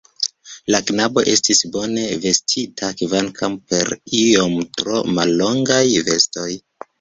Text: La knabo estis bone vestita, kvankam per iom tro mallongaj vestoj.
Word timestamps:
La 0.75 0.77
knabo 0.85 1.23
estis 1.33 1.59
bone 1.75 2.05
vestita, 2.23 2.89
kvankam 3.01 3.59
per 3.75 3.93
iom 4.23 4.57
tro 4.79 5.05
mallongaj 5.19 5.85
vestoj. 6.11 6.49